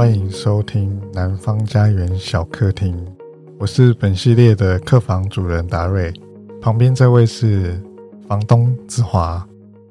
[0.00, 3.06] 欢迎收听南方家园小客厅，
[3.58, 6.10] 我是本系列的客房主人达瑞，
[6.58, 7.78] 旁边这位是
[8.26, 9.46] 房东子华。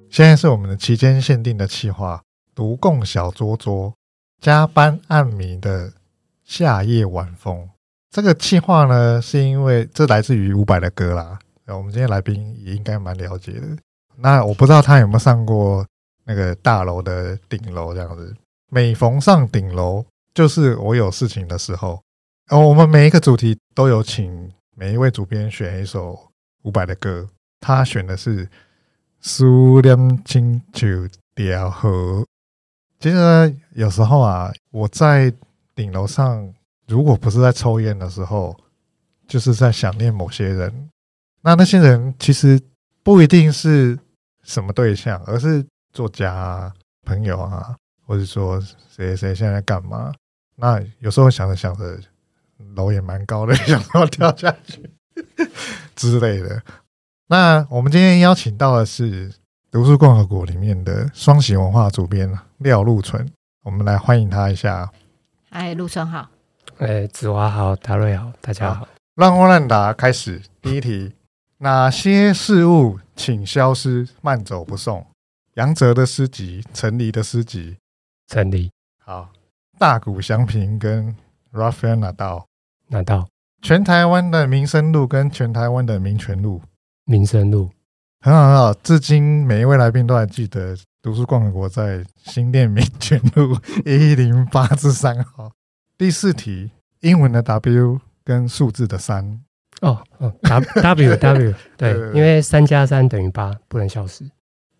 [0.09, 2.19] 现在是我们的期间限定的企划，
[2.55, 3.93] 独共小桌桌，
[4.41, 5.93] 加班暗迷的
[6.43, 7.69] 夏夜晚风。
[8.09, 11.37] 这个企划呢，是因为这来自于伍佰的歌啦。
[11.67, 13.67] 我们今天来宾也应该蛮了解的。
[14.15, 15.85] 那我不知道他有没有上过
[16.23, 18.35] 那个大楼的顶楼这样子。
[18.69, 22.01] 每逢上顶楼，就是我有事情的时候。
[22.49, 26.17] 哦，我们每一个主题都有请每一位主编选一首
[26.63, 27.27] 伍佰的歌，
[27.59, 28.45] 他选的是
[29.21, 29.45] 《思
[29.81, 32.21] 念亲像条河》。
[32.99, 35.33] 其实呢，有时候啊，我在
[35.75, 36.53] 顶楼上。
[36.87, 38.59] 如果不是在抽烟的时候，
[39.27, 40.89] 就是在想念某些人。
[41.41, 42.59] 那那些人其实
[43.03, 43.95] 不一定是
[44.41, 46.73] 什么对象，而是作家啊、
[47.05, 47.75] 朋友啊，
[48.09, 50.11] 或者说谁谁现在在干嘛。
[50.55, 51.99] 那有时候想着想着，
[52.75, 54.81] 楼也蛮高的，想要跳下去
[55.95, 56.59] 之类的。
[57.27, 59.29] 那我们今天邀请到的是
[59.69, 63.31] 《读书共和国》里面的双喜文化主编廖陆纯，
[63.63, 64.91] 我们来欢迎他一下。
[65.51, 66.27] 嗨，禄淳好。
[66.79, 68.87] 哎，子华好，达瑞好，大家好。
[69.13, 70.41] 让我乱答开始。
[70.63, 71.13] 第一题：
[71.59, 75.05] 哪些事物请消失，慢走不送？
[75.55, 77.77] 杨哲的诗集，陈黎的诗集，
[78.29, 78.71] 陈黎。
[78.99, 79.27] 好，
[79.79, 81.15] 大谷翔平跟
[81.51, 82.45] Rafael Nadal，
[82.87, 83.27] 拿到。
[83.63, 86.61] 全台湾的民生路跟全台湾的民权路，
[87.05, 87.71] 民生路。
[88.21, 95.51] 很好很好，至今每一位来宾都还记得读书共和国在新店民权路 一零八之三号。
[95.97, 96.69] 第四题，
[96.99, 99.41] 英文的 W 跟数字的三
[99.81, 104.23] 哦哦， W W W 对，因为三加三等于八，不能消失，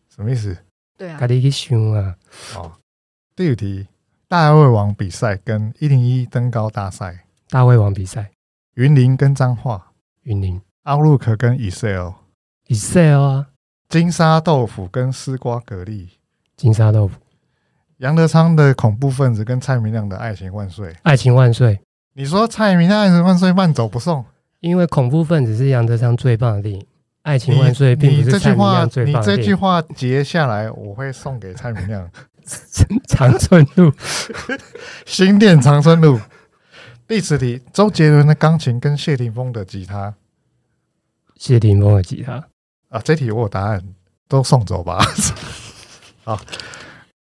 [0.08, 0.56] 什么意思？
[0.96, 2.16] 对啊，咖喱鸡胸啊。
[2.56, 2.72] 哦，
[3.40, 3.88] 第五题，
[4.28, 8.32] 大胃王比赛跟一零一登高大赛，大胃王比赛，
[8.74, 9.94] 云林跟彰化，
[10.24, 13.48] 云林，Outlook 跟 Excel，Excel 啊，
[13.88, 16.10] 金沙豆腐跟丝瓜蛤蜊，
[16.58, 17.18] 金沙豆腐。
[18.00, 21.80] 杨德昌的恐怖分子跟蔡明亮的爱情万岁，爱情万岁。
[22.16, 24.26] 你说蔡明亮爱情万岁慢走不送，
[24.60, 26.86] 因为恐怖分子是杨德昌最棒的电影，
[27.22, 29.42] 爱情万岁并不是蔡明亮最棒的电影。
[29.42, 32.12] 你这句话截下来，我会送给蔡明亮。
[33.08, 33.92] 长春路，
[35.06, 36.20] 新店长春路。
[37.08, 40.14] 第十题，周杰伦的钢琴跟谢霆锋的吉他，
[41.36, 42.48] 谢霆锋的吉他
[42.90, 43.84] 啊，这题我有答案，
[44.28, 45.00] 都送走吧。
[46.24, 46.40] 好。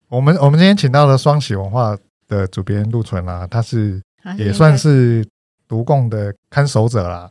[0.07, 1.97] 我们我们今天请到了双喜文化
[2.27, 3.99] 的主编陆纯啦，他是
[4.37, 5.27] 也算是
[5.67, 7.29] 独共的看守者啦。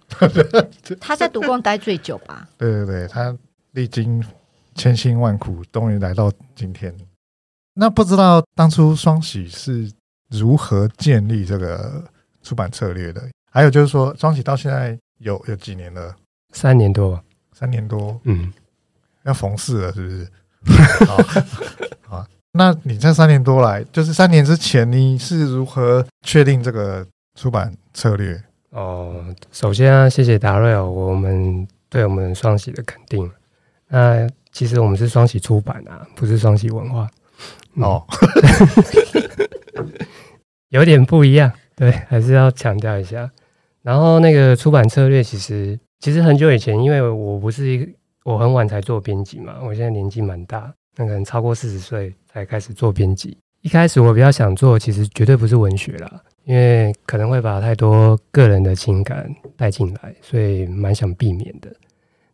[1.00, 2.46] 他在独共待最久吧？
[2.58, 3.34] 对对对，他
[3.72, 4.22] 历经
[4.74, 6.92] 千辛万苦，终于来到今天。
[7.74, 9.90] 那不知道当初双喜是
[10.30, 12.04] 如何建立这个
[12.42, 13.22] 出版策略的？
[13.50, 16.14] 还有就是说，双喜到现在有有几年了？
[16.52, 17.20] 三年多，
[17.52, 18.52] 三年多，嗯，
[19.24, 20.28] 要逢四了，是不是？
[21.04, 21.16] 好，
[22.02, 22.26] 好。
[22.52, 27.04] 那你这三年多来，就是三年之前，你是如何确定这个
[27.34, 28.40] 出版策略？
[28.70, 33.28] 哦，首先啊，谢谢达瑞哦，我们对我们双喜的肯定。
[33.88, 37.08] 那其实我们是双喜出版啊，不是双喜文化。
[37.76, 38.06] 嗯、哦，
[40.70, 43.30] 有点不一样，对，还是要强调一下。
[43.82, 47.92] 然后那个出版策略，其实其实很久以前，因为我不是一个，
[48.24, 50.72] 我很晚才做编辑嘛，我现在年纪蛮大。
[50.96, 53.36] 那可能超过四十岁才开始做编辑。
[53.62, 61.74] 一开始我比较想做，其实绝对不是文学啦，因为可能会把太多个人的情感带进来，所以蛮想避免的。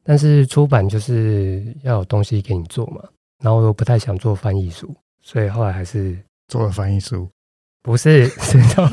[0.02, 3.02] 但是出版就是要有东西给你做嘛，
[3.42, 4.94] 然后我又不太想做翻译书，
[5.30, 6.18] 所以后来还是
[6.48, 7.28] 做了翻译书。
[7.82, 8.88] 不是， 是从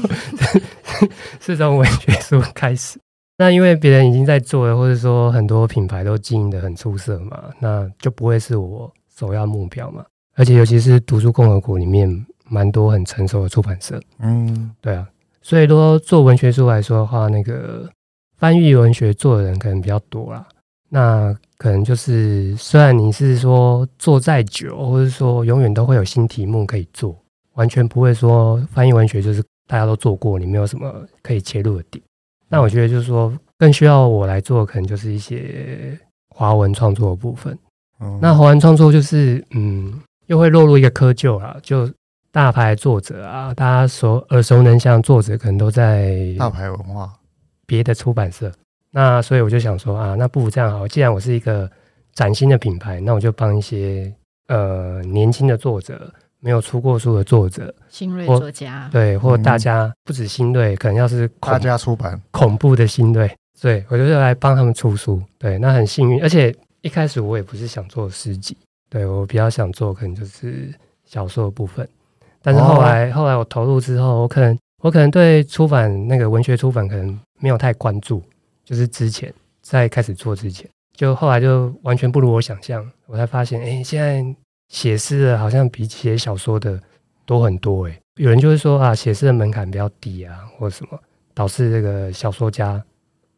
[1.41, 2.99] 是从文学书开始。
[3.39, 8.94] 那因为别人已经在做了，或者说很多品牌都经营的很出色嘛，那就不会是我。
[9.15, 12.07] 首要目标嘛，而且尤其是读书共和国里面
[12.47, 15.09] 蛮多很成熟的出版社，嗯，对啊，
[15.41, 17.89] 所以说做文学书来说的话，那个
[18.38, 20.45] 翻译文学做的人可能比较多啦。
[20.89, 27.16] 那可能就是虽然你是说做再久，或者说永远都会有新题目可以做，
[27.56, 32.04] 完全不会说翻译文学就是大家都做过，你没有什么可以切入的点。
[32.48, 36.00] 那我觉得就是说更需要我来做，可能就是一些
[36.30, 37.57] 华文创作的部分。
[38.22, 41.92] 那华文创作就是，嗯，又会落入一个窠臼啦，就
[42.31, 47.12] 大牌作者啊，大家所耳熟能详作者，可能都在大牌文化
[47.66, 48.50] 别的出版社。
[48.92, 51.69] 那所以我就想说啊，那不如这样好，既然我是一个
[52.13, 54.12] 崭新的品牌，那我就帮一些
[54.48, 62.19] 呃年轻的作者没有出过书的作者，新锐作家，对，或大家不止新锐，可能要是大家出版。
[62.31, 63.30] 恐怖的新锐，
[63.60, 68.56] 对，我就是来帮他们出书，对，那很幸运，而且一开始我也不是想做诗集，
[68.89, 70.74] 对，我比较想做可能就是
[71.06, 71.88] 小说的部分，
[72.42, 78.24] 但是后来、哦、后来我投入之后，我可能我可能对出版那个文学出版可能没有太关注，
[78.67, 84.35] 就是之前在开始做之前，就后来就完全不如我想象，我才发现，哎，现在。
[84.69, 86.77] 写诗的好像比写小说的
[87.25, 90.99] 多很多诶，有人就会说啊，写诗的门槛比较低啊，或者什么，
[91.33, 92.83] 导致这个小说家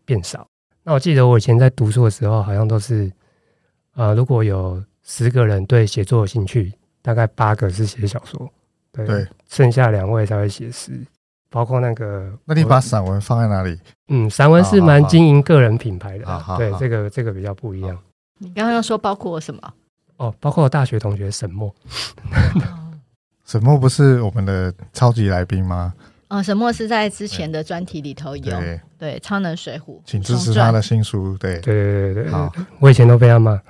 [0.06, 0.44] 变少。
[0.82, 3.06] 那我记得我以前在读书的时候，好像都是
[3.92, 6.74] 啊、呃，如果有十个人对写作有兴趣，
[7.04, 8.52] 大概八个是写小说，
[8.92, 11.00] 对，对剩下两位才会写诗。
[11.50, 13.78] 包括那个，那你把散文放在哪里？
[14.10, 17.98] 嗯，散文是蛮经营个人品牌的，啊对，这个这个比较不一样。
[18.38, 19.62] 你刚刚说包括什么？
[20.18, 21.74] 哦，包括我大学同学沈墨，
[23.46, 25.94] 沈墨不是我们的超级来宾吗？
[26.28, 31.36] 哦，沈墨是在之前的专题里头有对，对超能水浒，请支持他的新书。
[31.40, 33.60] 对对对对对，好，我以前都被他骂。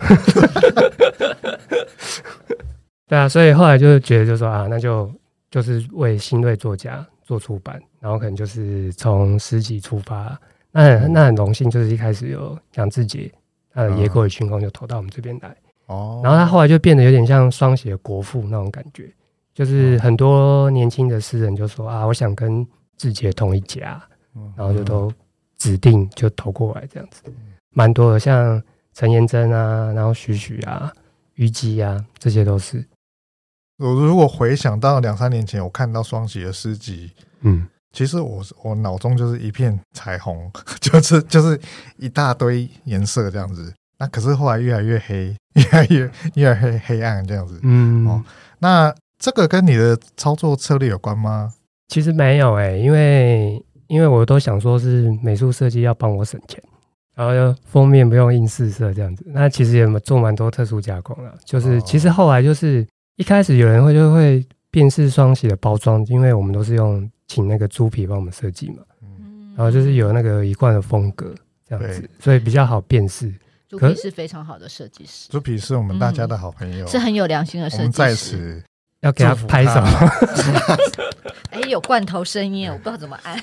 [3.08, 5.10] 对啊，所以后来就觉得，就说啊，那就
[5.50, 10.36] 就是为新锐作家做出版，然后可能就是从诗集出发。
[10.72, 13.32] 那很那很荣幸，就是一开始有杨志杰，
[13.72, 15.56] 他的《野狗与群空》就投到我们这边来。
[15.86, 19.14] 哦，然后他后来就变得有点像双写国父那种感觉，
[19.54, 22.66] 就是很多年轻的诗人就说啊，我想跟
[22.98, 24.02] 志杰同一家，
[24.56, 25.14] 然后就都
[25.56, 27.22] 指定就投过来这样子，
[27.70, 28.60] 蛮多的，像
[28.96, 30.92] 陈妍珍啊，然后许许啊、
[31.36, 32.84] 虞姬啊，这些都是。
[33.80, 37.12] 我如果回想到两三年前，我看到双喜的诗集，
[37.42, 41.60] 嗯，其实我我脑中就是一片彩虹， 就是就是
[41.98, 43.74] 一大堆颜色这样子。
[43.98, 47.60] 那可是后来越来越黑， 越来越越来越黑暗这样子。
[47.64, 48.24] 嗯，哦，
[48.60, 51.54] 那这个跟你的操作策略有关吗？
[51.88, 56.62] 其实没有诶、欸，因为因为我都想说是美术设计要帮我省钱，
[57.16, 59.26] 然后就封面不用印四色这样子。
[59.28, 62.86] 那其实也做蛮多特殊加工了，就是其实后来就是
[63.20, 68.78] 一开始有人会就会辨识双喜的包装，因为我们都是用请那个猪皮帮我们设计嘛，
[69.58, 71.36] 然后就是有那个一贯的风格
[71.68, 73.30] 这样子，所以比较好辨识。
[73.68, 77.84] 猪皮是非常好的设计师，猪皮是我们大家的好朋友，嗯、是很有良心的设计师。
[77.84, 78.64] 我们在此
[79.02, 79.82] 要给他拍手。
[81.52, 83.38] 哎，有罐头声音，我不知道怎么按。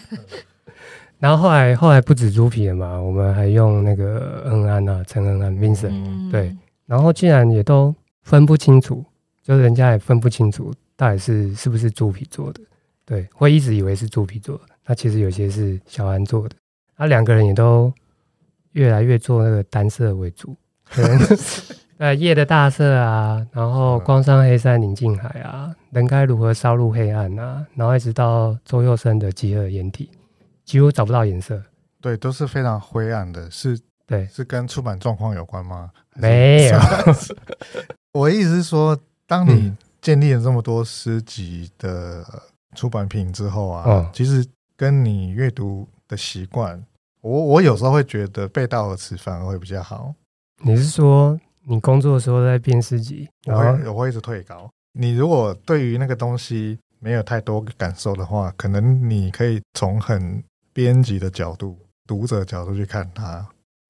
[1.21, 6.57] 然后后来后来不止猪皮了嘛，我们还用那个恩安啊，陈恩安 Vincent、嗯、对。
[6.87, 9.05] 然后竟然也都分不清楚，
[9.47, 12.61] 就是人家也分不清楚到底是是不是猪皮做的，
[13.05, 16.57] 对，会一直以为是猪皮做的，那其实有些是小安做的。
[16.97, 17.93] 那两个人也都。
[18.73, 20.55] 越来越做那个单色为主，
[20.85, 21.19] 可能
[21.97, 30.11] 呃夜的大色啊，然后光山黑山宁静海啊，人该如何烧入黑暗啊，然后一直到周佑生的饥饿掩体，
[30.67, 31.59] 几乎找不到颜色。
[32.03, 35.91] 对，都是非常灰暗的，是，对，是跟出版状况有关吗？
[36.15, 36.79] 没有，
[38.13, 38.95] 我的意思是说，
[39.27, 42.25] 当你建立了这么多诗集的
[42.75, 44.47] 出版品之后啊，嗯、其实
[44.77, 46.85] 跟你阅读的习惯。
[47.23, 50.15] 我我有时候会觉得背道而驰反而会比较好。
[50.63, 54.71] 你是说你工作的时候在编诗集，然后我会我会一直退稿。
[54.93, 60.43] 你如果对于那个东西没有太多感受的话，可能你可以从很
[60.73, 63.45] 编辑的角度、读者角度去看它。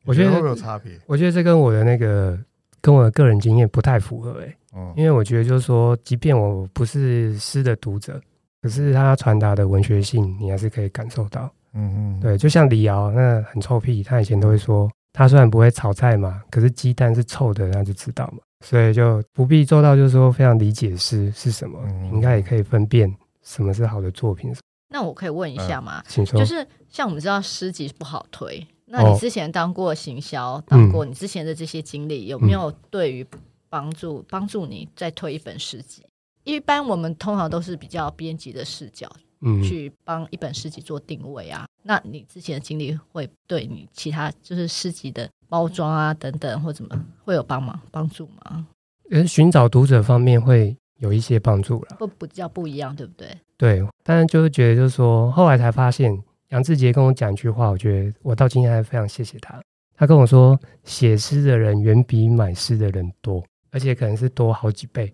[0.07, 0.99] 我觉得会有差别？
[1.07, 2.39] 我觉得这跟我的那个
[2.81, 4.57] 跟我的个人经验不太符合诶、欸。
[4.77, 8.21] 嗯，因为我觉得就是说，即便我不是诗的读者，
[8.61, 11.51] 可是他传达的文学性，你还是可以感受到。
[11.73, 24.55] 嗯嗯，对，就像李敖那很臭屁，他以前都会说，他虽然不会炒菜嘛，可是鸡蛋是臭的，那就知道嘛，所以就不必做到就是说非常理解诗是什么，嗯、应该也可以分辨什么是好的作品。
[24.89, 26.03] 那我可以问一下吗？
[26.09, 26.39] 请说。
[26.39, 33.27] 就是像我们知道诗集不好推，那你之前当过行销，哦、当过你之前的这些经历，有没有对于
[33.69, 36.03] 帮助帮助你再推一本诗集？
[36.45, 39.11] 一般我们通常都是比较编辑的视角。
[39.43, 41.67] 嗯，去帮一本诗集做定位啊？
[41.83, 48.67] 那你之前的经历会对你其他就是诗集的包装啊等等或怎么会有帮忙帮助吗？
[49.11, 53.29] 呃，寻找读者方面会有一些帮助了，不比较不一样，对不对？
[53.59, 56.19] 对，但是就是觉得就是说，后来才发现
[56.49, 59.61] 杨志杰跟我讲一句话，我觉得我到今天还非常谢谢他。
[59.99, 63.45] 他跟我说，写诗的人远比买诗的人多，
[63.77, 65.13] 而且可能是多好几倍。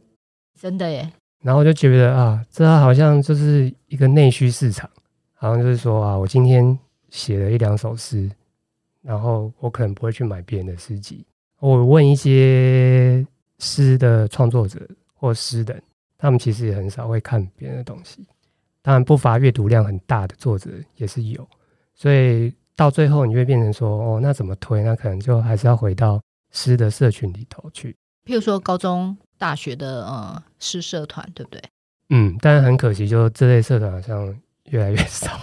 [0.54, 1.12] 真的耶。
[1.42, 4.88] 然后我就觉得啊，这好像就是一个内需市场，
[5.35, 6.78] 好像就是说啊，我今天
[7.11, 8.31] 写了一两首诗，
[9.02, 11.26] 然后我可能不会去买别人的诗集。
[11.59, 13.26] 我问一些
[13.59, 15.83] 诗的创作者或诗人，
[16.16, 18.25] 他们其实也很少会看别人的东西。
[18.81, 21.45] 当然，不乏阅读量很大的作者也是有，
[21.97, 24.85] 所以到最后你会变成说，哦，那怎么推？
[24.85, 27.97] 那可能就还是要回到诗的社群里头去。
[28.25, 31.62] 譬如说，高中、大学的呃诗社团，对不对？
[32.11, 34.35] 嗯，但是很可惜，就这类社团好像
[34.71, 35.41] 越来越少。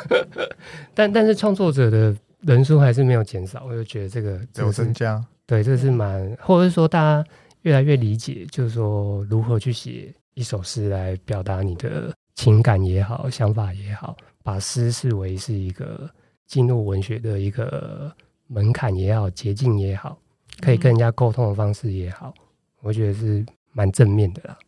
[0.94, 5.24] 但但是创作者的人数还是没有减少，我就觉得这个有增加。
[5.46, 7.24] 对，这是蛮，或者是说大家
[7.62, 16.10] 越来越理解，就是说如何去写一首诗来表达你的情感也好，想法也好，把诗视为是一个
[16.46, 18.12] 进入文学的一个
[18.48, 20.18] 门槛也好，捷径也好，
[20.60, 22.42] 可以跟人家沟通的方式也好，嗯、
[22.80, 24.58] 我觉得是蛮正面的啦。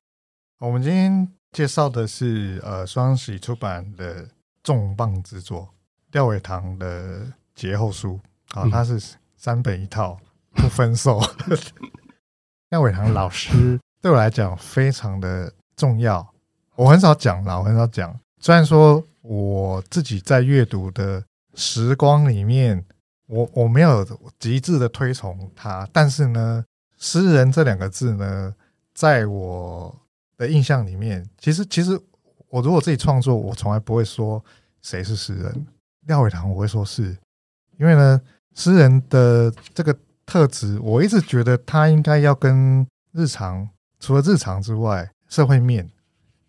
[0.58, 4.28] 我们今天介绍的是呃双喜出版的
[4.62, 5.68] 重磅之作
[6.12, 10.18] 廖伟棠的节后书，好、哦，它是三本一套。
[10.22, 11.20] 嗯不分售，
[12.70, 16.26] 廖伟棠老师 对我来讲非常的重要。
[16.74, 18.18] 我很少讲啦，我很少讲。
[18.40, 21.22] 虽然说我自己在阅读的
[21.54, 22.84] 时光里面，
[23.28, 24.04] 我我没有
[24.38, 26.64] 极致的推崇他，但是呢，
[26.98, 28.52] 诗人这两个字呢，
[28.92, 29.96] 在我
[30.36, 31.98] 的印象里面，其实其实
[32.48, 34.44] 我如果自己创作，我从来不会说
[34.82, 35.66] 谁是诗人。
[36.06, 37.16] 廖伟棠我会说是，
[37.78, 38.20] 因为呢，
[38.54, 39.96] 诗人的这个。
[40.30, 43.66] 特质，我一直觉得他应该要跟日常，
[43.98, 45.90] 除了日常之外，社会面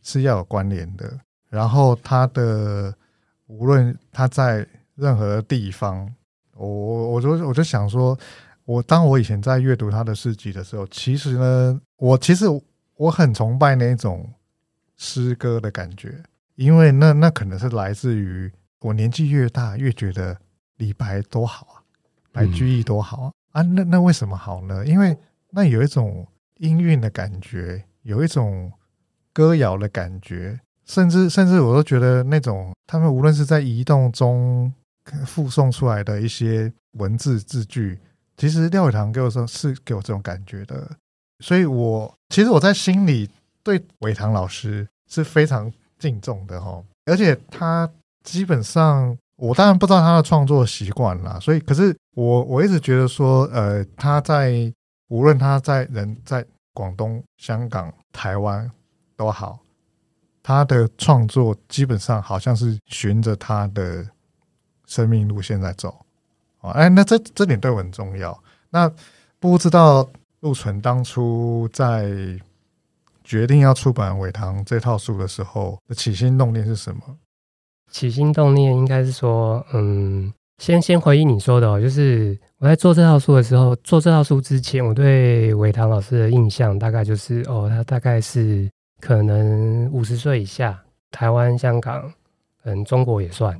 [0.04, 1.18] 是要有关联的。
[1.50, 2.94] 然后他的
[3.48, 6.14] 无论他在任何地方，
[6.60, 8.18] 我我我就我就想说，
[8.66, 12.46] 我当我以前在阅读他的诗集的时候，其实呢，我其实
[12.98, 14.30] 我很崇拜那种
[14.98, 16.22] 诗歌的感觉，
[16.56, 18.52] 因为那那可能是来自于
[18.82, 20.38] 我年纪越大，越觉得
[20.78, 21.76] 李白多好啊，
[22.32, 23.32] 白居易多好啊。
[23.52, 24.86] 啊，那那为什么好呢？
[24.86, 25.18] 因为
[25.52, 28.72] 那有一种音韵的感觉，有一种
[29.34, 34.72] 歌谣的感觉，甚至甚至我都觉得那种他们无论是在移动中
[35.26, 38.00] 附送出来的一些文字字句，
[38.38, 40.90] 其实廖伟棠给我说是给我这种感觉的，
[41.40, 43.30] 所以我其实我在心里
[43.64, 47.90] 对伟棠老师是非常敬重的哈，而且他
[48.24, 49.18] 基本上。
[49.42, 54.52] 我当然不知道他的创作习惯啦，所以可是我我一直觉得说，呃，他在
[55.08, 58.70] 无论他在人在广东、香港、台湾
[59.16, 59.58] 都好，
[60.44, 64.06] 他的创作基本上好像是循着他的
[64.90, 65.96] 生命路线在走。
[66.60, 68.38] 哦，哎，那这这点对我很重要。
[68.72, 68.92] 那
[69.40, 70.06] 不知道
[70.42, 72.12] 陆纯当初在
[73.24, 77.02] 决定要出版伟棠这套书的时候的起心动念是什么？
[77.90, 88.70] 起心动念应该是说，嗯，先先回忆你说的哦，就是我在做这套书的时候，做这套书之前，我对伟棠老师的印象大概就是，哦，他大概是
[89.00, 90.78] 可能五十岁以下，
[91.10, 92.12] 台湾、香港，
[92.64, 93.60] 嗯，中国也算，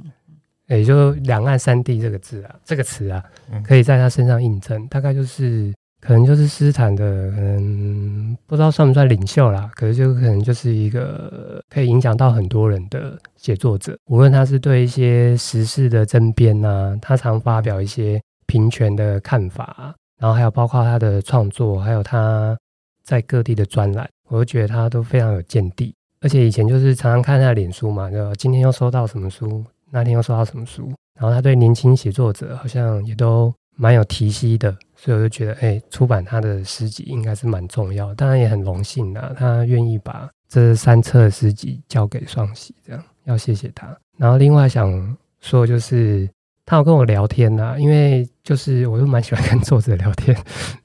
[0.70, 3.24] 也就两岸三地这个字啊，这个词啊，
[3.66, 5.74] 可以在他身上印证，大概就是。
[6.02, 9.70] 可能就是斯坦的，可能不知道算不算领袖啦。
[9.76, 13.98] 可是就可能就是一个可以影响到很多人的写作者。
[14.06, 22.58] 无论他是对一些时事的争辩啊，他常发表一些平权的看法，然后还有包括他的创作，还有他
[23.04, 25.94] 在各地的专栏，我都觉得他都非常有见地。
[26.22, 33.54] 而且以前就是常常看他的脸书嘛，就今天又收到什么书，那天又收到什么书，然后他对年轻写作者好像也都。
[33.82, 38.14] 蛮有提携的，所以我就觉得，哎、出版他的诗集应该是蛮重要。
[38.16, 43.98] 当然也很荣幸啊，他愿意把这三册诗集交给双喜，这样要谢谢他。
[44.18, 46.30] 然后另外想说，就是
[46.66, 50.36] 他有跟我聊天呐、因为就是我就蛮喜欢跟作者聊天。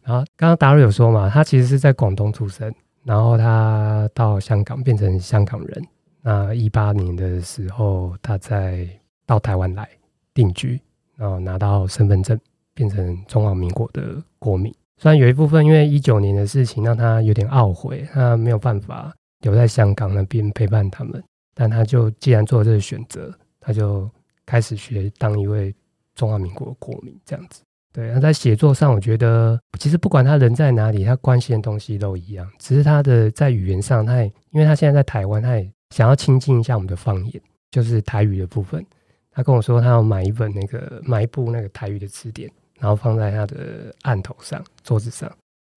[0.04, 5.84] 然后刚刚达瑞有说嘛，他其实是在广东出生，然后他到香港变成香港人。
[6.24, 8.88] 那一八年的时候，他在
[9.24, 9.88] 到台湾来
[10.32, 10.80] 定居，
[11.16, 12.36] 然后拿到身份证。
[12.76, 21.22] 变成中华民国的国民，虽然有一部分因为一九年的事情让他有点懊悔，他没有办法留在香港那边陪伴他们，
[21.54, 24.10] 但他就既然做了这个选择，他就
[24.44, 25.72] 开始学当一位
[26.16, 27.62] 中华民国的国民这样子。
[27.92, 38.84] 对，那在写作上，我觉得其实不管他人在哪里，他关心的东西都一样，只是他的在语言上，他也因为他现在在台湾，他也想要亲近一下我们的方言，就是台语的部分。
[39.30, 42.50] 他跟我说，他要买一本那个买一部那个台语的词典。
[42.80, 45.26] 然后放在他的案头上、桌子上，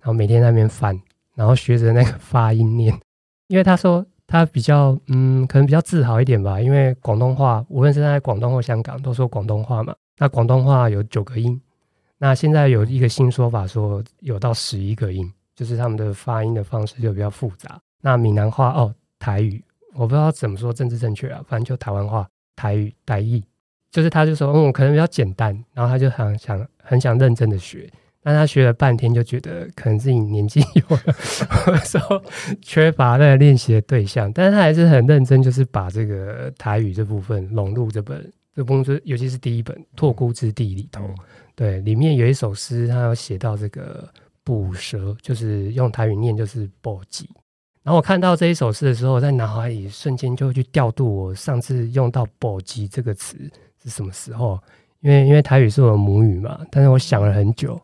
[0.02, 1.00] 然后每天在那边翻，
[1.36, 2.94] 然后学着那个发音念。
[3.48, 9.96] 因为他说他比较嗯，可能比较自豪一点吧，因为广东话无论是在广东或香港都说广东话嘛。
[10.18, 11.62] 那广东话有九个音，
[12.18, 17.80] 那现在有一个新说法说有到十一个音，就是他们的发音的方式就比较复杂。
[18.02, 19.64] 那闽南话哦，台语，
[19.98, 23.44] 我不知道怎么说政治正确啊，反正就台湾话、台语、台译，
[23.92, 27.90] 就是他就说嗯，可能比较简单，然后他就很想很想认真的学。
[28.22, 31.16] 但他学了半天，就觉得可能自己年纪有了，
[31.50, 32.22] 或者说
[32.62, 34.30] 缺乏那个练习的对象。
[34.34, 41.10] 但是他还是很认真，就是把这个台语这部分融入这本这部分，尤其是第一本《拓孤之地》里头。
[41.56, 44.06] 对，里面有一首诗，他有写到这个
[44.44, 47.30] “捕蛇”，就是用台语念就是“捕鸡”。
[47.88, 53.38] 然后我看到这一首诗的时候，我在脑海里瞬间就会去调度我上次用到“捕鸡”这个词
[53.82, 54.60] 是什么时候，
[55.00, 57.82] 因为因为台语是我的母语嘛，但是我想了很久。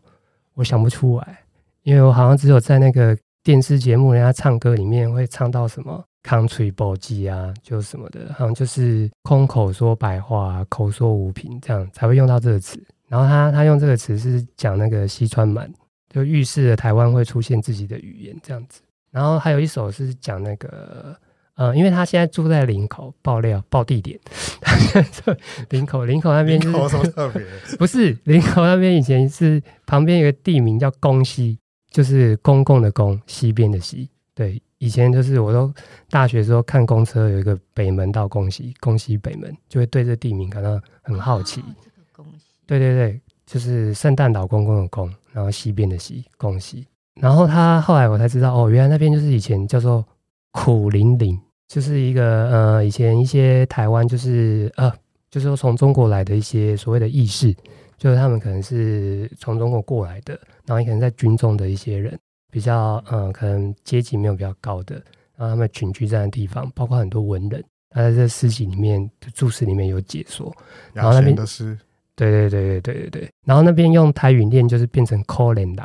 [0.52, 1.38] 我想不出来，
[1.84, 12.78] 因为我好像只有在那个电视节目，人家唱歌里面会唱到什么 “country boy” 啊，就什么的，好像就是空口说白话，口说无凭这样才会用到这个词。
[13.08, 15.72] 然后他他用这个词是讲那个西川满，
[16.10, 18.82] 就预示了台湾会出现自己的语言这样子。
[19.14, 21.16] 然后还有一首是讲那个。
[21.56, 24.18] 呃，因为他现在住在林口，爆料爆地点。
[24.60, 27.46] 他现在住林口，林口那边就是什么特别？
[27.78, 31.56] 不是林口那边以前是旁边有个地名叫公西，
[31.92, 34.10] 就是公共的公，西边的西。
[34.34, 35.72] 对，以前就是我都
[36.10, 41.60] 大学时候看公车有一个北门到公西，公西北门，就会对这地名感到很好奇。
[41.60, 42.46] 哦，这个公西。
[42.66, 46.84] 对对对，就是圣诞老公公的公，然后西边的西，公西。
[47.20, 50.04] 然后他后来我才知道，哦，原来那边就是以前叫做。
[50.56, 54.88] 苦林岭就是一个呃，以前一些台湾就是呃，
[55.28, 57.52] 就是说从中国来的一些所谓的义士，
[57.98, 62.16] 就是他们可能是从中国过来的，然后也可能在军中的一些人，
[62.52, 64.94] 比较呃，可能阶级没有比较高的，
[65.36, 70.54] 然后他们群居在的地方，包括很多文人，他在这诗集里面的注释里面有解说，
[70.92, 71.76] 然后那边的诗，
[72.14, 75.84] 对对对对对对对，然后那边用台语念就是变成苦苓郎，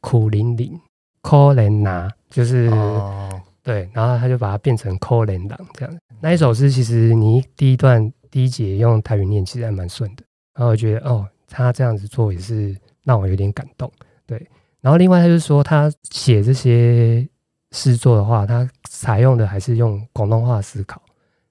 [0.00, 0.80] 苦苓岭，
[1.22, 2.68] 苦苓拿就是。
[2.68, 5.94] 哦对，然后他就把它变成可怜人这样。
[6.20, 10.22] 那一首诗其实你第一段第一节用台语念，其实还蛮顺的。
[10.54, 13.92] 然后我觉得哦，他这样子做也是让我有点感动。
[14.24, 14.38] 对，
[14.80, 17.28] 然后另外他就是说，他写这些
[17.72, 21.02] 诗作的话，他采用的还是用广东话思考。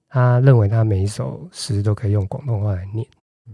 [0.09, 3.05] 他认为他每一首诗都可以用广东话来念，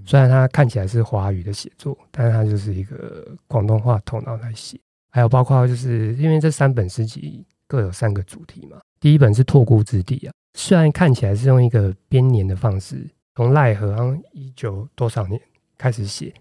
[0.06, 4.80] 虽然他看起来是华语的写作，但是他就是一个广东话头脑来写。
[5.14, 7.46] 还有包括就是因为这三本诗集。
[7.66, 8.78] 各有三个主题嘛。
[9.00, 15.42] 第一本是拓孤之地啊，虽然看起来是用一个编年的方式，从赖和一九多少年
[15.76, 16.32] 开始写，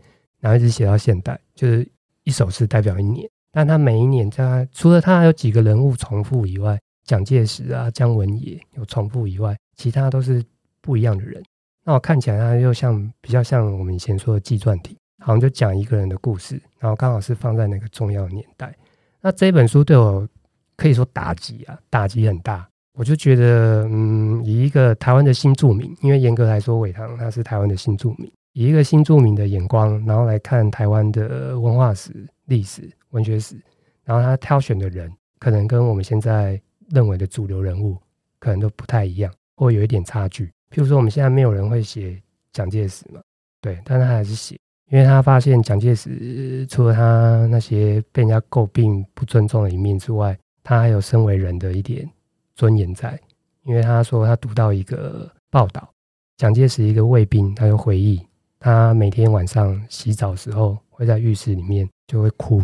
[0.40, 1.88] 然后一直写到现代，就是
[2.24, 3.26] 一首诗代表一年。
[3.50, 10.44] 但他每一年在除了他有几个人物重复以外，蒋介石啊、姜文也有重复以外，其他都是
[10.82, 11.42] 不一样的人。
[11.85, 18.74] 那我看起来他又像比较像我们以前说的纪传体，好像就讲一个人的故事，然后刚好是放在那个重要年代。
[19.20, 20.28] 那这本书对我。
[20.74, 22.66] 可以说打击啊，打击很大。
[22.94, 33.54] 我就觉得，嗯，以一个台湾的新著名，因为严格来说，伟棠他是台湾的新著名，以一个新著名的眼光，然后来看台湾的文化史、历史、文学史，
[34.02, 37.96] 然后他挑选的人，可能跟我们现在认为的主流人物，
[38.40, 40.46] 可能都不太一样，或有一点差距。
[40.70, 42.20] 譬如说，我们现在没有人会写
[42.52, 43.20] 蒋介石嘛，
[43.61, 44.58] 对，但他还是写，
[44.92, 52.07] 因为他发现蒋介石除了他那些被人家诟病、不尊重的一面之外，他还有身为人的一点
[52.55, 53.18] 尊严在，
[53.64, 55.88] 因为他说他读到一个报道，
[56.37, 58.20] 蒋介石一个卫兵，他就回忆，
[58.61, 62.62] 他每天晚上洗澡时候会在浴室里面就会哭，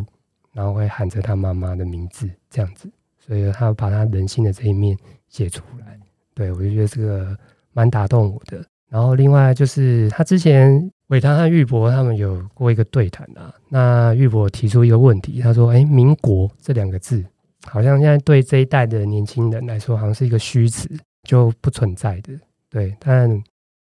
[0.52, 4.94] 然后会喊着他妈妈的名字这样子，所以他把他人性的这一面
[5.30, 5.98] 写出来，
[6.34, 7.34] 对，我就觉得这个
[7.72, 8.62] 蛮打动我的。
[8.90, 17.24] 然后另外就是他之前伟堂和玉博他们有过一个对谈啊，那玉博提出一个问题，他说：“哎，民国这两个字。”
[17.66, 20.88] 好像现在对这一代的年轻人来说，好像是一个虚词，
[21.24, 22.32] 就不存在的。
[22.70, 23.28] 对，但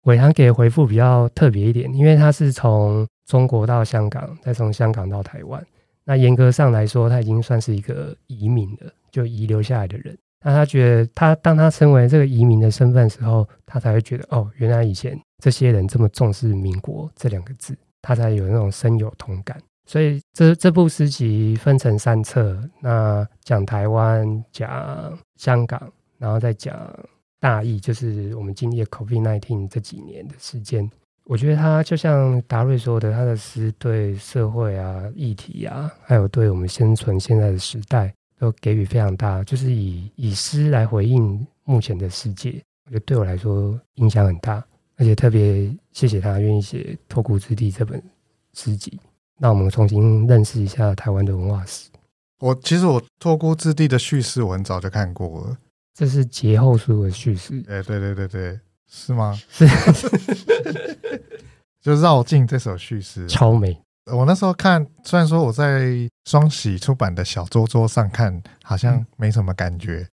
[0.03, 5.61] 伟堂给的回复比较特别一点，因为他是从中国到香港，再从香港到台湾。
[6.05, 10.17] 那严格上来说，他已经算是一个移民了，就遗留下来的人。
[10.43, 19.61] 那他觉得，他当他成为这个移民的身份时候，他才会觉得，哦，原来以前这些人这么重视“民国”这两个字，他才有那种深有同感。
[19.85, 26.73] 所以这这部诗集分成三册，那讲台湾，讲香港，然后再讲
[27.41, 30.89] 大义，就是我们经历了 COVID-19 这几年的时间。
[31.25, 42.63] 我觉得他就像达瑞说的，他的诗对社会啊、议题啊，还有对我们生存现在的时代，都给予非常大，就是以以诗来回应目前的世界。
[42.85, 44.63] 我觉得对我来说影响很大，
[44.97, 46.77] 而且特别谢谢他愿意写
[47.07, 48.01] 《托孤之地》这本
[48.53, 48.99] 诗集。
[49.39, 51.89] 那我们重新认识一下台湾的文化史。
[52.39, 55.57] 我其实我托孤之地的叙事，我很早就看过了。
[55.93, 57.63] 这是节后书的叙事。
[57.67, 59.39] 哎，对对对对，是吗？
[59.49, 59.67] 是，
[61.81, 63.77] 就绕境这首叙事超美。
[64.11, 70.05] 我那时候看，虽然说我在双喜出版的小桌桌上看，好像没什么感觉，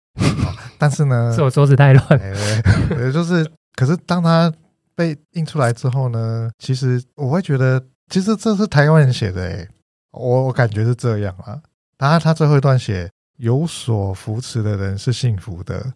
[0.77, 2.07] 但是呢， 是我桌子太乱。
[2.07, 4.53] 对，对，就是，可是当它
[4.99, 9.65] 被印出来之后呢，其实我会觉得，其实这是台湾人写的，哎，
[10.11, 11.61] 我我感觉是这样啊。
[11.95, 15.93] 当然，他最后一段写：有所扶持的人是幸福的，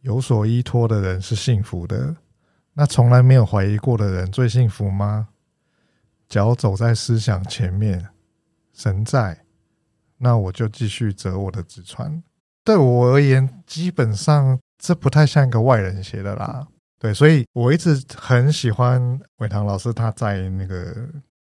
[0.00, 2.16] 有所依托的人是幸福的。
[2.72, 5.28] 那从来没有怀疑过的人最幸福吗？
[6.26, 8.08] 脚走在思想前面，
[8.72, 9.44] 神在，
[10.16, 12.22] 那我就继续折我的纸船。
[12.64, 16.66] 对我而言，基本上这不太像一个外人写的啦。
[17.02, 20.94] 对，所以我一直很喜欢伟棠老师他在那个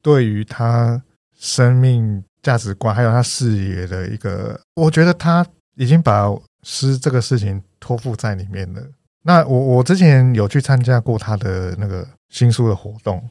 [0.03, 1.01] 对于他
[1.35, 5.43] 生命价值观还有他视野的一个，我觉得他
[5.75, 8.83] 已经把诗这个事情托付在里面了。
[9.23, 13.27] 那我我之前有去参加过他的那个新书的活动。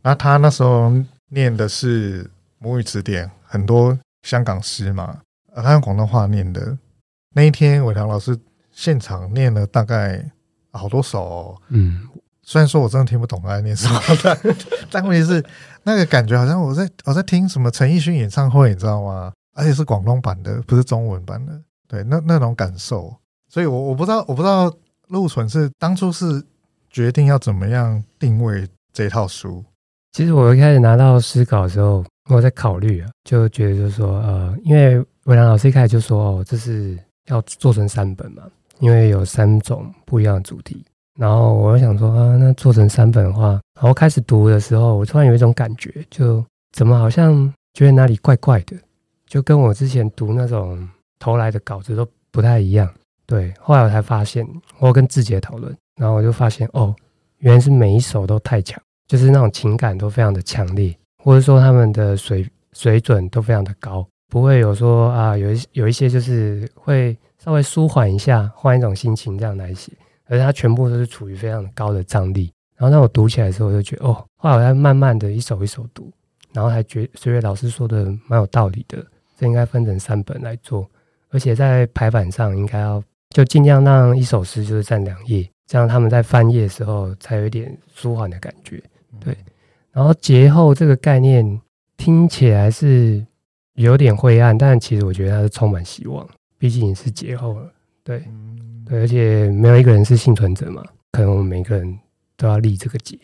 [0.00, 0.90] 那他那时候
[1.28, 5.20] 念的是母语词典，很多香港诗嘛，
[5.54, 6.78] 他用广东话念的。
[7.34, 8.34] 那一天，伟棠老师
[8.72, 10.24] 现场念了大概
[10.72, 12.08] 好多首哦，嗯，
[12.42, 14.38] 虽然说我真的听不懂他在念什么， 但
[14.90, 15.44] 但问题是
[15.82, 19.32] 那个感觉好像我在我在听什么陈奕迅演唱会，你知道吗？
[19.54, 21.60] 而且是广东版的，不是中文版的。
[21.88, 23.14] 对，那那种感受，
[23.48, 24.72] 所以我我不知道，我不知道
[25.08, 26.42] 陆纯是当初是
[26.88, 29.64] 决定要怎么样定位这套书。
[30.12, 38.44] 其实我一开始拿到诗稿的时候，我在考虑啊，就觉得就是说，呃，因为伟良老师一开始就说，哦，这是要做成三本嘛，
[38.80, 40.84] 因为有三种不一样的主题。
[41.18, 48.76] 然后我就想说，啊，那做成三本的话，然后开始读的时候，我突然有一种感觉，就怎么好像觉得哪里怪怪的，
[49.26, 50.88] 就跟我之前读那种
[51.18, 52.88] 投来的稿子都不太一样。
[53.26, 54.46] 对，后来我才发现，
[54.78, 56.94] 我跟志杰讨论，然后我就发现，哦，
[57.38, 58.80] 原来是每一首都太强。
[59.06, 69.90] 就是那种情感都非常的强烈，或者说他们的水水准都非常的高，不会有说啊有一有一些就是会稍微舒缓一下，换一种心情这样来写，
[70.26, 72.52] 而它全部都是处于非常高的张力。
[72.76, 76.10] 然后当我读起来的时候，我就觉得哦，后来我在慢慢的一首一首读，
[76.52, 79.04] 然后还觉得所以老师说的蛮有道理的，
[79.38, 80.88] 这应该分成三本来做，
[81.30, 88.82] 而且在排版上应该要就尽量让一首诗就是占两页，这样他们在翻页的时候才有一点舒缓的感觉。
[89.18, 89.36] 对，
[89.92, 91.60] 然后节后这个概念
[91.96, 93.24] 听起来是
[93.74, 96.26] 有点灰暗，但其实我觉得它是充满希望。
[96.60, 97.72] 毕竟是节后了，
[98.04, 98.22] 对，
[98.84, 101.98] 对，而且没有一个人是幸存者嘛，可能我们每个人
[102.36, 103.18] 都要立这个节。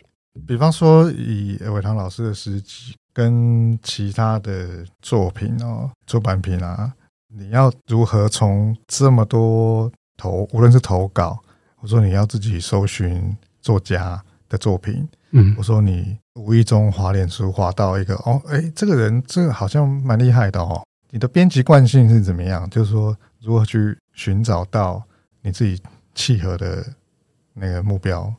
[0.46, 6.90] 比方说，以伟棠老师的诗集跟其他的作品哦，出版品啊，
[7.28, 11.38] 你要如何从这么多投，无论是投稿，
[11.74, 15.06] 或者说你要自己搜寻作家的作品。
[15.32, 20.82] 嗯，我说你无意中滑脸书滑到一个哦，哎，这个人这个好像蛮厉害的哦。
[21.16, 22.68] 你的编辑惯性是怎么样？
[22.68, 25.02] 就是说如何去寻找到
[25.40, 25.82] 你自己
[26.14, 26.84] 契合的
[27.54, 28.30] 那个目标？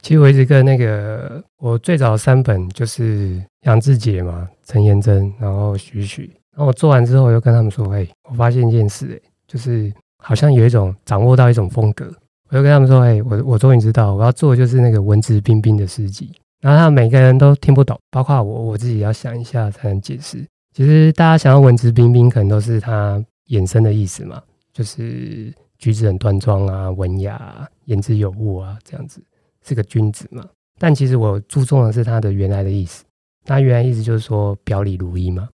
[0.00, 6.22] 其实我一直跟那个我最早三本就是杨志杰嘛、陈妍珍，然后许许。
[6.52, 12.10] 然后我做完之后，我又跟他们说：“哎，我发现一件事，哎，就是好像有一种掌握到一种风格。”
[12.48, 16.32] 我就跟他们说：“哎，我我终于知道我要做的就是那个文质彬彬的诗集。
[16.62, 20.42] 然后他们每个人都听不懂，包括我，我自己要想一下才能解释。
[20.76, 24.42] 其实大家想要文质彬彬，可能都是它衍生的意思嘛，
[24.74, 29.24] 就是举止很端庄啊、文雅、言之有物啊，这样子
[29.64, 30.46] 是个君子嘛。
[30.78, 33.06] 但其实我注重的是它的原来的意思。
[33.46, 35.48] 他原来意思就是说表里如一嘛，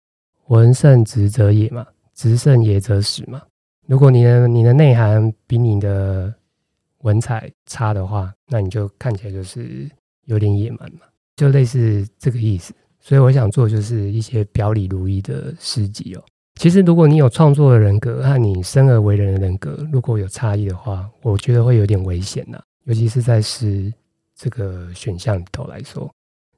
[0.47, 3.41] 文胜直则野嘛，直胜野则实嘛。
[3.87, 6.33] 如果你的你的内涵比你的
[6.99, 9.91] 文采差的话，那你就看起来就是
[10.27, 11.01] 有点野蛮嘛，
[11.35, 12.73] 就类似这个意思。
[13.01, 16.23] 所以我想做就是一些表里如一的诗集哦。
[16.55, 23.93] 其实如果你有创作的人格和你生而为人的人格如果有差异的话，我觉得会有点危险呐，尤其是在诗
[24.35, 26.09] 这个选项里头来说。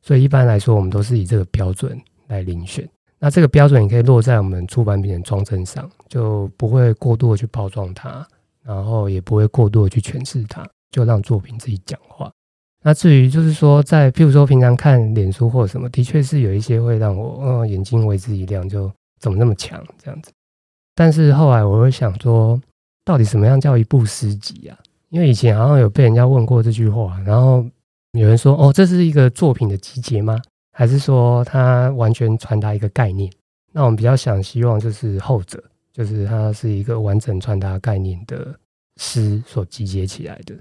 [0.01, 2.89] 所以一般来说，我们都是以这个标准来遴选。
[3.19, 8.27] 那这个标准也可以落在我们出版品的装帧上，就不会过度的去包装它。
[8.63, 12.31] 然后也不会过度的去诠释它，就让作品自己讲话。
[12.83, 20.31] 那至于就是说，在譬如说平常看脸书或什么，的确是有一些会让我呃眼睛为之一亮，就怎么那么强这样子。
[20.95, 22.59] 但是后来我会想说，
[23.05, 24.77] 到底什么样叫一部诗集啊？
[25.09, 27.65] 因为以前好像有被人家问过这句话，然后
[28.13, 30.39] 有人说哦，这是一个作品的集结吗？
[30.73, 33.31] 还是说它完全传达一个概念？
[33.71, 35.63] 那我们比较想希望就是后者。
[35.93, 38.57] 就是它是一个完整传达概念的
[38.95, 40.55] 诗所集结起来的。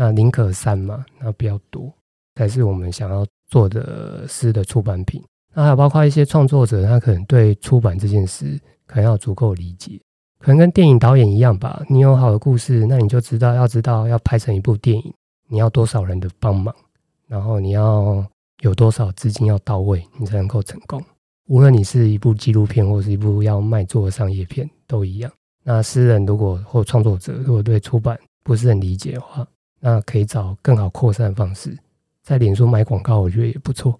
[0.00, 1.92] 那宁可三嘛，那比较多
[2.34, 5.22] 才是我们想要做的诗的出版品。
[5.52, 10.00] 那还有包括一些创作者，他可能对出版这件事可能要足够理解，
[10.38, 11.84] 可能跟电影导演一样吧。
[11.86, 15.14] 你有好的故事，那你就知道要知道要拍成一部电影，
[15.50, 16.74] 你要多少人的帮忙，
[17.26, 18.24] 然后你要
[18.62, 20.98] 有多少资金要到位，你才能够成功。
[21.46, 25.30] 无论你是一部纪录片，或是一部要卖座的商业片，都一样。
[25.62, 29.46] 那诗人如果或创作者如果对出版不是很理解的话，
[29.80, 31.76] 那可以找更好扩散的方式，
[32.22, 33.98] 在脸书买广告，我觉得也不错。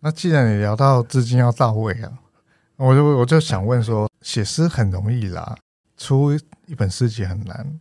[0.00, 2.12] 那既然你聊到资金要到位啊，
[2.76, 5.56] 我就我就想问说，写诗很容易啦，
[5.96, 6.32] 出
[6.66, 7.80] 一本诗集很难。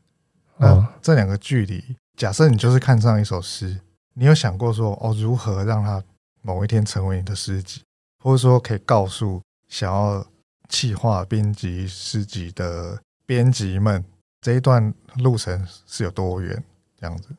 [0.57, 3.79] 那这两个距离，假设你就是看上一首诗，
[4.13, 6.03] 你有想过说哦，如何让它
[6.41, 7.81] 某一天成为你的诗集？
[8.23, 10.25] 或者说，可以告诉想要
[10.67, 14.03] 企划编辑诗集的编辑们，
[14.41, 16.63] 这一段路程是有多远？
[17.05, 17.29] 样子。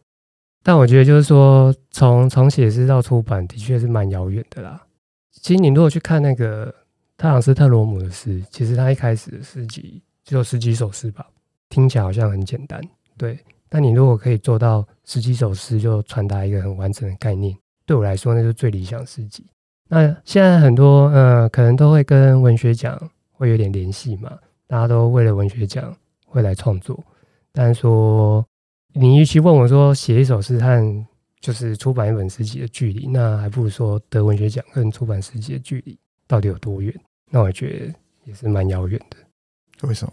[0.62, 4.84] 但我觉得，就是说，从从写诗到出版，的确是蛮遥远的啦。
[5.30, 6.74] 其实，你如果去看那个
[7.16, 11.24] 特朗斯特罗姆的诗，其实他一开始的诗集只有十几首诗吧，
[11.68, 12.80] 听起来好像很简单，
[13.16, 13.38] 对。
[13.68, 19.44] 但你如果可以做到十几首诗，就传达一个很完整的概念，对我来说，那就是最理想诗集。
[19.88, 22.98] 那现在很多呃，可能都会跟文学奖
[23.30, 25.94] 会有点联系嘛，大家都为了文学奖
[26.26, 26.98] 会来创作。
[27.52, 28.44] 但说
[28.98, 31.06] 你与其问我说写一首诗和
[31.40, 36.94] 就是出版一本诗集的距离，那还不如说得文学奖跟出版诗集的距离到底有多远？
[37.30, 39.16] 那我觉得也是蛮遥远的。
[39.86, 40.12] 为什么？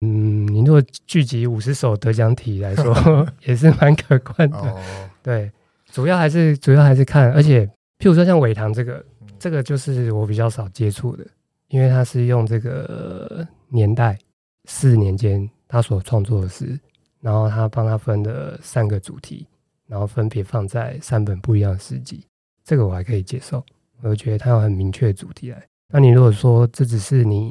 [0.00, 2.94] 嗯，你如果聚集五十首得奖体来说，
[3.44, 4.58] 也是蛮可观的。
[4.58, 4.80] 哦、
[5.22, 5.50] 对，
[5.92, 7.68] 主要还是主要还是看，而且。
[8.00, 9.02] 譬如说像韦唐这个，
[9.38, 11.24] 这个就是我比较少接触的，
[11.68, 14.18] 因为他是用这个年代
[14.64, 16.78] 四十年间他所创作的诗，
[17.24, 19.48] 然后他帮他分了三个主题，
[19.86, 22.22] 然后分别放在三本不一样的诗集，
[22.62, 23.64] 这个我还可以接受，
[24.02, 25.66] 我觉得他有很明确的主题来。
[25.88, 27.50] 那你如果说这只是你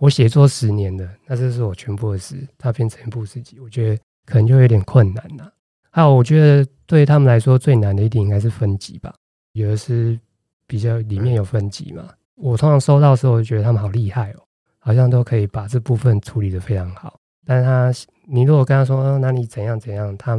[0.00, 5.52] 我写作十年的，那这是我全部的诗，它变成一部诗集，我觉得可能就有点困难了。
[5.88, 9.14] 还有，我觉得对他们来说最难的一点应该是分级吧。
[9.52, 10.18] 有的是
[10.66, 14.42] 比较里面有分级嘛，我通常收到的时候，我就觉得他们好厉害哦，
[14.80, 17.20] 好像都可以把这部分处理得非常好。
[17.44, 20.38] 但是他，你如果跟他说，那你怎样怎样，他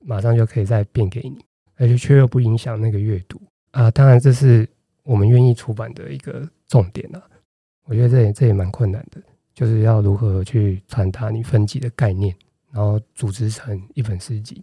[0.00, 1.44] 马上就可以再变给你，
[1.76, 3.40] 而且却又不影响那个阅读
[3.72, 3.90] 啊。
[3.90, 4.68] 当然，这是
[5.02, 7.22] 我们愿意出版的一个重点啊。
[7.84, 9.20] 我觉得这也这也蛮困难的，
[9.54, 12.34] 就是要如何去传达你分级的概念，
[12.70, 14.62] 然后组织成一本诗集。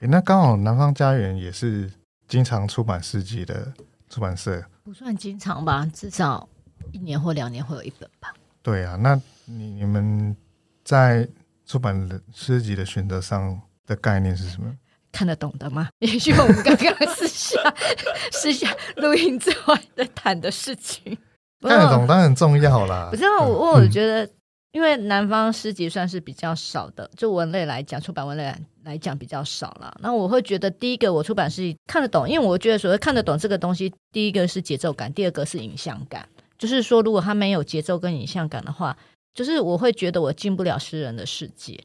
[0.00, 1.90] 诶，那刚好南方家园也是。
[2.28, 3.70] 经常出版诗集的
[4.08, 6.48] 出版社不算经常吧，至少
[6.90, 8.32] 一年或两年会有一本吧。
[8.62, 10.34] 对啊，那你你们
[10.82, 11.28] 在
[11.66, 14.72] 出版的诗集的选择上的概念是什么？
[15.10, 15.88] 看得懂的吗？
[16.00, 17.58] 也许我们刚刚私下
[18.32, 21.16] 私下录音之外在谈的事情，
[21.60, 23.08] 看得懂当然很重要啦。
[23.10, 24.28] 不是我，我我觉得。
[24.72, 29.94] 因为南方诗集算是比较少的，就文类来讲，出版文类来来讲比较少了。
[30.00, 36.26] 那我会觉得，第一个我出版诗集看得懂，因为我觉得所谓看得懂这个东西，第一个是节奏感，第二个是影像感。
[36.56, 38.96] 就是说，如果它没有节奏跟影像感的话，
[39.34, 41.78] 就是我会觉得我进不了诗人的世界。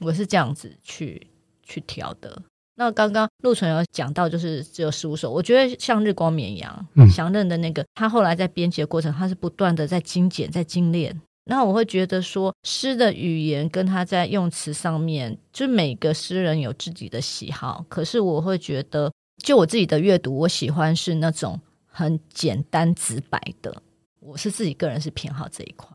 [0.00, 1.28] 我是这样子去
[1.62, 2.42] 去调的。
[2.74, 11.20] 那刚刚陆淳有讲到，就是只有十五首，我觉得像日光绵羊、祥任的那个，他后来在编辑的过程，他是不断的在精简、在精炼。
[11.44, 17.84] 那我会觉得说，诗的语言跟他在用词上面，就每个诗人有自己的喜好。
[17.88, 19.12] 可是我会觉得，
[19.44, 23.82] 就我自己的阅读，我喜欢是那种很简单直白的。
[24.20, 25.88] 我是自己个人是偏好这一块，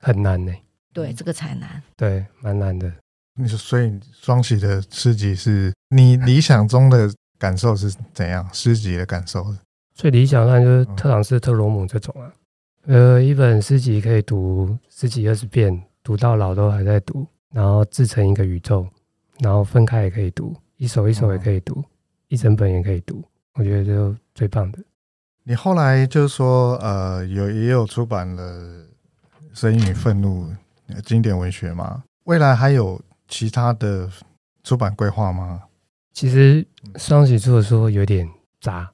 [0.00, 0.52] 很难呢。
[0.92, 1.82] 对，这个才难。
[1.96, 2.92] 对，蛮难的。
[3.34, 7.08] 你说，所以双喜的诗集是你理想中的
[7.38, 8.48] 感受是怎样？
[8.52, 9.54] 诗集的感受？
[9.94, 12.32] 最理想的就是特朗斯特罗姆这种啊。
[12.86, 18.88] 呃，一本诗集可以读十几二十遍，读到老都还在读，然后自成一个宇宙，
[19.40, 21.84] 然后分开也可以读，一首一首也可以读，
[22.28, 23.22] 一整本也可以读，
[23.54, 24.78] 我觉得就最棒的。
[25.44, 28.42] 你后来就是说，呃，有也有出版了
[29.58, 30.46] 《声音与愤怒》
[31.04, 32.04] 经典文学吗？
[32.26, 34.08] 未来还有其他的
[34.62, 35.60] 出版规划吗？
[36.12, 38.24] 其实双喜出的书有点
[38.60, 38.88] 杂。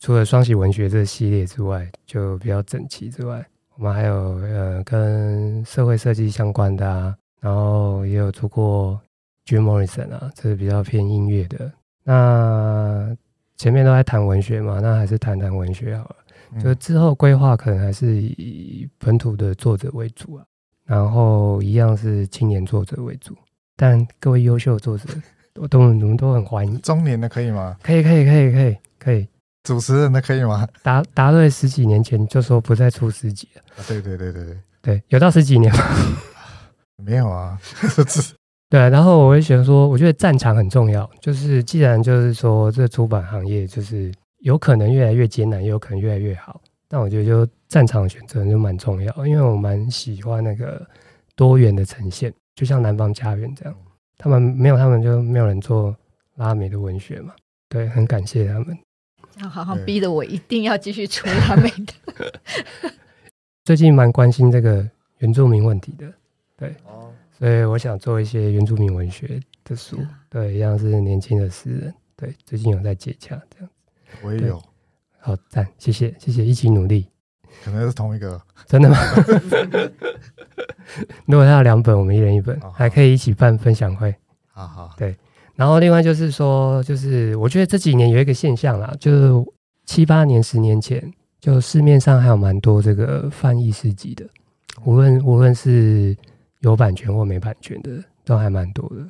[0.00, 9.00] 除了双喜文学这系列之外，就比较整齐之外，我们还有呃跟社会设计相关的啊，然后也有出过
[9.46, 11.70] Jim Morrison 啊，这是比较偏音乐的。
[12.02, 13.16] 那
[13.56, 16.16] 前面都在谈文学嘛，那还是谈谈文学好了。
[16.62, 20.44] 就之后规划可能还是以本土的作者为主啊，
[20.86, 23.36] 然后一样是青年作者为主。
[23.76, 25.04] 但各位优秀的作者，
[25.60, 26.80] 我都我们都很欢迎。
[26.80, 27.76] 中年的可以吗？
[27.82, 29.28] 可以，可以，可以，可以，可以。
[29.64, 30.66] 主持人的可以吗？
[30.82, 33.62] 答答对十几年前就说不再出诗集了。
[33.76, 35.84] 啊，对对对对对对，有到十几年吗？
[37.04, 37.58] 没有啊。
[38.70, 41.08] 对，然后我会觉得说，我觉得战场很重要。
[41.20, 46.60] 就是既然就是说，这出版行业就是有可能越来越艰难，也有可能越来越好。
[46.88, 50.86] 但我觉得就战场选择就蛮重要，因为我蛮喜欢那个
[51.36, 53.74] 多元的呈现，就像南方家园这样。
[54.16, 55.94] 他们没有他们就没有人做
[56.36, 57.34] 拉美的文学嘛。
[57.68, 58.78] 对，很感谢他们。
[59.30, 62.92] 这样好好逼得我一定要继续出拉美的。
[63.64, 66.12] 最近蛮关心这个原住民问题的，
[66.56, 66.74] 对。
[67.38, 69.98] 所以我想做一些原住民文学的书，
[70.28, 73.74] 对，一样是年轻的诗人，对，最近有在接洽这样子。
[74.22, 74.62] 我也有，
[75.20, 77.06] 好赞，谢谢谢谢，一起努力。
[77.64, 78.96] 可能是同一个，真的吗？
[81.26, 84.14] 如果他有两本，我们一人一本，还可以一起办分享会。
[84.52, 85.16] 好好，对。
[85.54, 89.50] 然后另外就是说，就是我觉得这几年有一个现象啦，就是
[89.86, 94.24] 七八年、十年前，就市面上还有蛮多这个翻译诗集的，
[94.84, 96.16] 无论无论是。
[96.62, 99.08] 有版权或没版权的都还蛮多的，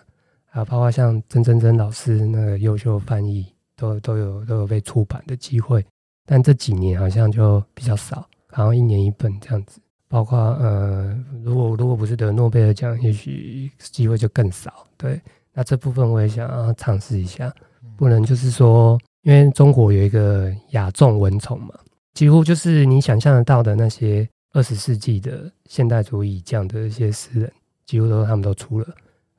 [0.50, 5.82] 还有包括像曾曾曾老师那个优秀翻译，都都有都有被出版的机会。
[6.26, 9.80] 但这几年好像就比较少，然后一年一本这样子。
[10.08, 14.86] 包括呃，如果如果不是得诺贝尔奖，也许机会就更少。
[14.96, 15.20] 对，
[15.54, 17.50] 那这部分我也想要尝试一下，
[17.96, 21.72] 不能就是说，因为中国有一个亚众文丛嘛，
[22.12, 24.28] 几乎就是你想象得到的那些。
[24.52, 27.52] 二十世纪的现代主义这样的一些诗人，
[27.84, 28.86] 几乎都他们都出了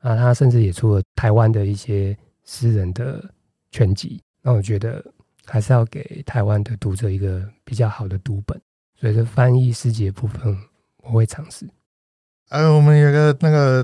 [0.01, 3.19] 啊，他甚至也出了台湾的一些诗人的
[3.71, 4.21] 全集。
[4.41, 5.03] 那我觉得
[5.45, 8.59] 还是要给台湾的读者一个比较好的读本，
[8.99, 10.57] 所以这翻译诗集的部分
[11.03, 11.67] 我会尝试。
[12.49, 13.83] 呃，我们有个那个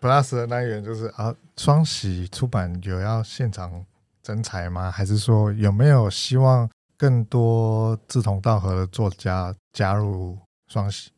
[0.00, 3.84] Plus 的单元，就是啊，双喜出版有要现场
[4.22, 4.90] 征才吗？
[4.90, 10.38] 还是说有没有希望更多志同道合的作家加入？
[10.66, 11.10] 双喜，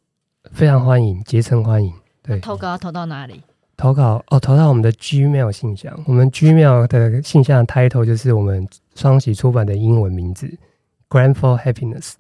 [0.53, 1.95] 非常欢迎，竭诚欢迎。
[2.21, 3.43] 对，投稿要投到哪里？
[3.77, 5.93] 投稿哦，投到我们的 Gmail 信箱。
[6.07, 10.51] 我们 Gmail 的信箱的 title 就是我们双喜出版的英文名字
[11.11, 12.15] ，Grand for Happiness，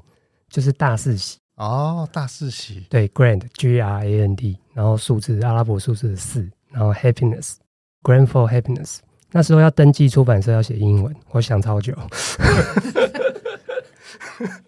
[0.50, 2.84] 就是大四喜哦，大四喜。
[2.90, 8.98] 对，Grand G R A N D，然后数字阿拉伯数字四，然后 Happiness，Grand for Happiness。
[9.32, 11.94] 那时候要登记出版社要写英文，我想超久。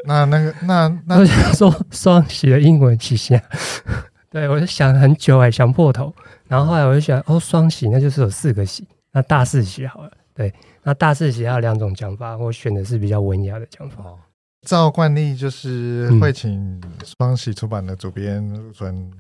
[0.05, 3.43] 那那个那那我想说双喜的英文写下，
[4.31, 6.15] 对我就想很久哎，想破头。
[6.49, 10.11] 然后后来我就想，哦，双喜那就是有四个喜，那大四喜好了。
[10.35, 14.05] 对，那大四喜还有两种讲法，我选的是比较文雅的讲法。
[14.63, 19.13] 照惯例就是会请双喜出版的主编禄淳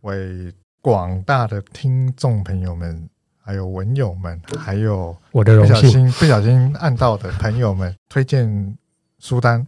[0.00, 3.08] 为广大的听众朋友们，
[3.40, 8.76] 还有文友们，还有我的荣幸，不小心不小心按到的朋友们推荐。
[9.22, 9.66] 书单，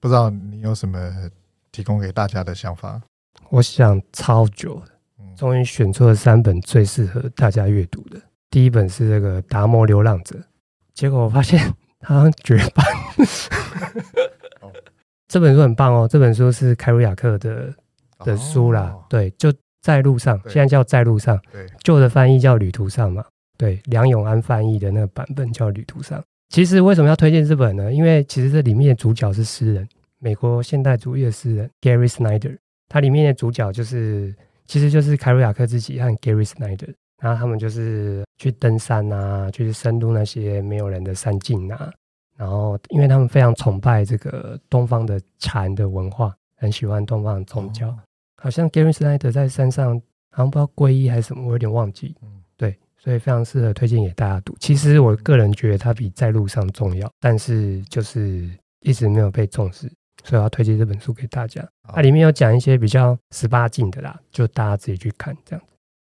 [0.00, 1.30] 不知道你有什么
[1.70, 3.00] 提供给大家的想法？
[3.50, 4.82] 我想超久
[5.40, 8.20] 终于选出了三本最适合大家阅读的。
[8.50, 10.36] 第一本是这个《达摩流浪者》，
[10.92, 11.58] 结果我发现
[11.98, 12.84] 它绝版。
[15.26, 17.74] 这本书很棒哦，这本书是凯鲁亚克的
[18.18, 18.94] 的书啦。
[19.08, 19.50] 对，就
[19.80, 21.40] 在路上，现在叫在路上。
[21.82, 23.24] 旧的翻译叫旅途上嘛。
[23.56, 26.22] 对，梁永安翻译的那个版本叫旅途上。
[26.50, 27.90] 其实为什么要推荐这本呢？
[27.90, 32.58] 因为其实这里面的主角是诗人，美国现代主义的诗人 Gary Snyder。
[32.90, 34.34] 它里面的主角就是，
[34.70, 36.94] 其实就是凯鲁亚克自己和 Gary Snyder。
[37.20, 41.92] 然后他们就是去登山啊，去深入那些没有人的山径啊。
[42.36, 47.92] 然后，因为他们非常崇拜这个东方的禅的文化，很喜欢东方的宗教。
[48.40, 52.14] 好像 Gary Snyder 在山上，好像不知道皈依还是什么，我有点忘记。
[52.56, 52.78] 对。
[52.96, 54.54] 所以非常适合推荐给大家读。
[54.60, 58.48] 其实我个人觉得它比在路上重要，但是就是
[58.80, 59.90] 一直没有被重视，
[60.24, 61.66] 所以我要推荐这本书给大家。
[61.94, 65.74] 它里面有讲一些比较十八禁的啦，就大家自己去看这样子。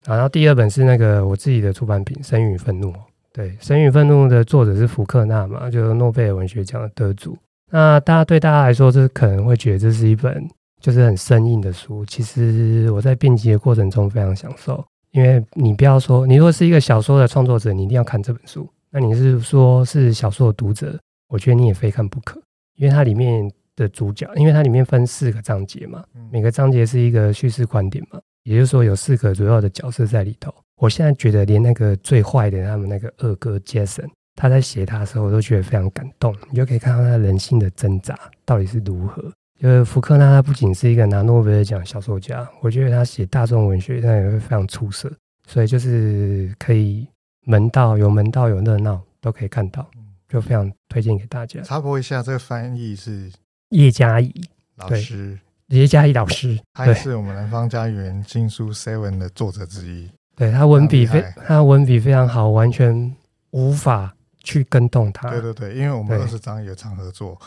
[0.07, 2.89] 然后第二本是那个我自己的出版品《生与愤怒》。
[3.33, 7.37] 对，《生与愤怒》的作者是福克纳嘛，就是诺贝尔文学奖的得主。
[7.71, 10.45] 那大家对大家来说，这可能会觉得这是一本
[10.81, 12.05] 就是很生硬的书。
[12.07, 14.85] 其实我在编辑的过程中非常享受。
[15.13, 18.69] 因为你不要说，你如果是一个小说的创作者，你一定要看这本书。
[18.93, 20.97] 那你是说是小说的读者，
[21.29, 22.41] 我觉得你也非看不可。
[22.77, 23.51] 因为它里面
[23.81, 30.55] 的主角，因为它里面分四个章节嘛，每个章节是一个叙事观点嘛，也就是说有四个主要的角色在里头。
[30.77, 36.35] 我现在觉得连那个最坏的他们那个二哥 Jason，他在写他的时候，我都觉得非常感动。
[36.51, 39.23] 你就可以看到他人性的挣扎到底是如何。
[39.59, 45.13] 就是福克纳，他不仅是一个拿诺贝尔奖小说家，我觉得他写大众文学，他也会非常出色。
[45.47, 47.07] 所以就是可以
[47.45, 49.87] 门道有门道有热闹都可以看到，
[50.31, 51.61] 就非常推荐给大家。
[51.61, 53.31] 插播一下，这个翻译是
[53.71, 54.33] 叶嘉怡
[54.77, 60.11] 老师，叶嘉怡老师，他也是我们南方家园新书 Seven 的作者之一。
[60.37, 63.15] 对，他文笔非他文笔非常好，完全
[63.51, 65.31] 无法去跟动他。
[65.31, 67.41] 对对对，因为我们二十章有常合作，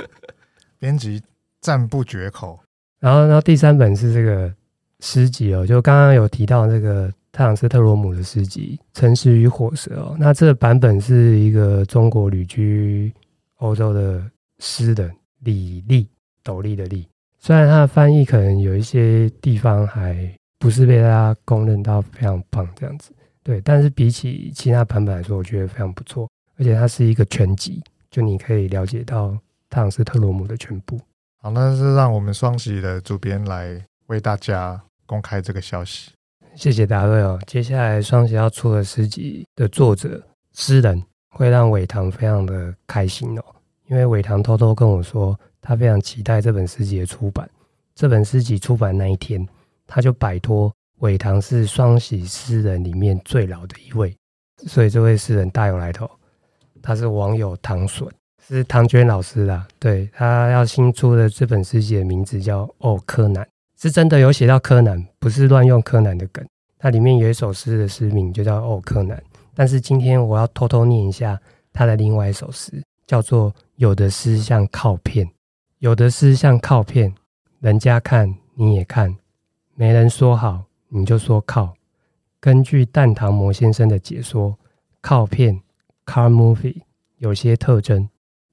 [0.78, 1.22] 编辑
[1.60, 2.58] 赞不绝口。
[2.98, 4.52] 然后，然后第三本是这个
[5.00, 10.16] 诗集哦，就刚刚有提到这个泰朗斯特罗姆的诗集《诚实与火舌》哦。
[10.18, 13.10] 那这个版本是一个中国旅居
[13.56, 14.22] 欧洲的
[14.58, 15.10] 诗人
[15.46, 16.08] 李立，
[16.42, 17.08] 斗笠的笠。
[17.38, 26.28] 虽然它的翻译可能有一些地方还不是被大家公认到非常棒这样子，对，但是比起其他版本来说，我觉得非常不错。
[26.58, 29.38] 而且它是一个全集，就你可以了解到
[29.70, 30.98] 泰朗斯特罗姆的全部。
[31.40, 36.10] 好，那是让我们双喜的主编来为大家公开这个消息。
[36.54, 37.38] 谢谢达瑞哦。
[37.46, 40.20] 接下来双喜要出的诗集的作者
[40.54, 43.44] 诗人会让伟唐非常的开心哦，
[43.88, 47.48] 因为伟棠偷偷跟我说，他非常期待这本诗集的出版。
[47.94, 49.46] 这本诗集出版那一天，
[49.86, 54.14] 他就摆脱伟棠是双喜诗人里面最老的一位，
[54.66, 56.10] 所以这位诗人大有来头，
[56.82, 58.08] 他是网友唐笋。
[58.48, 63.42] 是唐娟老师啦，对，他要新出的这本诗集的名字叫《哦柯南》，
[63.76, 66.46] 是真的有写到柯南，不是乱用柯南的梗。
[66.78, 69.18] 它里面有一首诗的诗名就叫《哦柯南》，
[69.52, 71.36] 但是今天我要偷偷念一下
[71.72, 75.26] 他的另外一首诗，叫做《有的诗像靠片》，
[75.78, 77.14] 有的诗像靠片，
[77.60, 79.16] 人家看你也看，
[79.74, 81.74] 没人说好你就说靠。
[82.40, 84.58] 根据蛋糖魔先生的解说，
[85.00, 85.60] 靠片
[86.04, 86.82] （car movie）
[87.18, 88.08] 有些特征。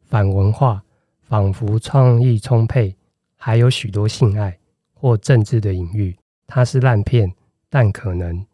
[0.06, 0.84] 反文化，
[1.22, 2.96] 仿佛创意充沛，
[3.36, 4.56] 还有许多性爱
[4.94, 6.16] 或政治的隐喻。
[6.46, 7.34] 它是烂片，
[7.70, 8.46] 但可能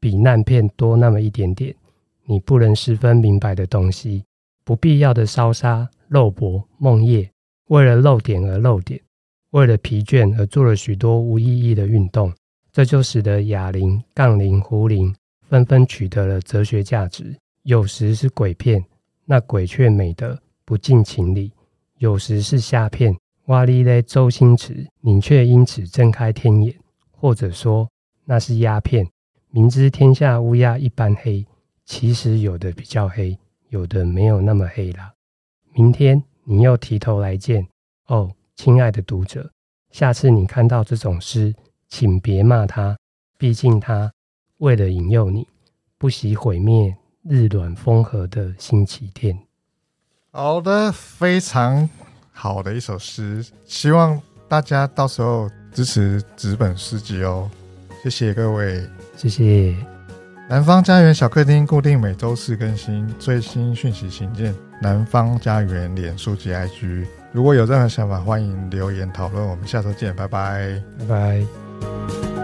[0.00, 1.72] 比烂片多那么一点点。
[2.24, 4.24] 你不能十分明白的东西，
[4.64, 7.30] 不必要的烧杀、肉搏、梦夜，
[7.68, 9.00] 为了露点而露点，
[9.50, 12.32] 为了疲倦而做了许多无意义的运动。
[12.72, 15.14] 这就使得哑铃、杠铃、壶铃
[15.48, 17.36] 纷纷取得了哲学价值。
[17.62, 18.84] 有时是鬼片，
[19.24, 20.36] 那鬼却美得。
[20.64, 21.52] 不近情理，
[21.98, 23.14] 有时是虾片。
[23.46, 26.74] 哇哩嘞，周星驰，你却因此睁开天眼，
[27.12, 27.88] 或者说
[28.24, 29.06] 那是鸦片。
[29.50, 31.46] 明知天下乌鸦一般黑，
[31.84, 33.38] 其实有的比较黑，
[33.74, 35.12] 有的没有那么黑啦。
[35.72, 37.66] 明天你又提头来见
[38.06, 39.50] 哦，亲爱的读者，
[39.90, 41.52] 下次你看到这种诗，
[41.88, 42.96] 请别骂他，
[43.36, 44.12] 毕竟他
[44.58, 45.48] 为了引诱你，
[45.98, 49.36] 不惜毁灭日暖风和的星期天。
[50.30, 51.88] 好的，非常
[52.30, 57.50] 好的一首诗，希望大家到时候支持纸本诗集哦。
[58.04, 59.93] 谢谢各位，谢谢。
[60.46, 67.06] 南方家园小客厅固定每周四更新最新讯息，请见南方家园脸书及 IG。
[67.32, 69.42] 如果有任何想法，欢迎留言讨论。
[69.42, 72.43] 我们下周见，拜拜，拜拜。